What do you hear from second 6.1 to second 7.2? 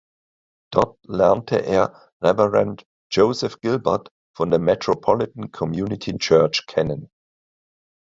Church kennen.